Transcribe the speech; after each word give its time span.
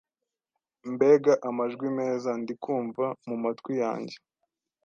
Mbega 0.93 1.33
amajwi 1.49 1.87
meza 1.97 2.29
ndikumva 2.41 3.05
mumatwi 3.27 3.73
yanjye 3.83 4.15